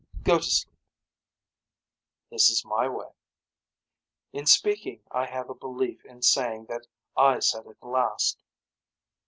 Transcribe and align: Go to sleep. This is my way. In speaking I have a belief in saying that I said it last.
Go 0.23 0.39
to 0.39 0.43
sleep. 0.43 0.73
This 2.31 2.49
is 2.49 2.65
my 2.65 2.89
way. 2.89 3.09
In 4.33 4.47
speaking 4.47 5.03
I 5.11 5.27
have 5.27 5.47
a 5.51 5.53
belief 5.53 6.03
in 6.05 6.23
saying 6.23 6.65
that 6.69 6.87
I 7.15 7.37
said 7.37 7.67
it 7.67 7.83
last. 7.85 8.41